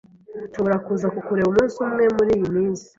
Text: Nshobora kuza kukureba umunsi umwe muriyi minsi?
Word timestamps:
Nshobora 0.49 0.77
kuza 0.85 1.07
kukureba 1.15 1.49
umunsi 1.51 1.75
umwe 1.85 2.03
muriyi 2.15 2.47
minsi? 2.55 2.85